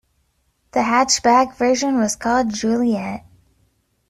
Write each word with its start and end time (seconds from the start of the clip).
The 0.71 0.79
hatchback 0.79 1.57
version 1.57 1.99
was 1.99 2.15
called 2.15 2.51
"Juliet". 2.51 3.23